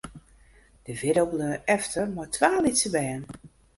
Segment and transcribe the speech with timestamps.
[0.85, 3.23] De widdo bleau efter mei twa lytse bern.